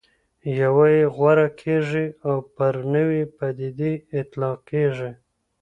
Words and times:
یوه 0.61 0.85
یې 0.97 1.03
غوره 1.15 1.47
کېږي 1.61 2.05
او 2.27 2.35
پر 2.55 2.75
نوې 2.93 3.23
پدیدې 3.37 3.93
اطلاق 4.19 4.57
کېږي. 4.71 5.11